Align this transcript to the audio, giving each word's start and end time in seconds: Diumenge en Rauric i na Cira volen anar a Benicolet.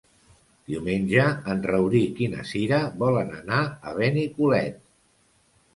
Diumenge 0.71 1.25
en 1.55 1.61
Rauric 1.73 2.23
i 2.27 2.31
na 2.33 2.47
Cira 2.53 2.81
volen 3.05 3.33
anar 3.43 3.61
a 3.93 3.97
Benicolet. 4.01 4.83